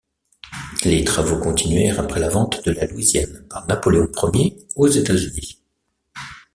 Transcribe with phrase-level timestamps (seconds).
[0.83, 5.61] Les travaux continuèrent après la vente de la Louisiane par Napoléon Ier aux États-Unis.